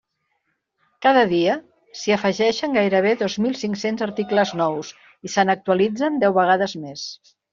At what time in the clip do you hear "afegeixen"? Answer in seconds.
2.15-2.73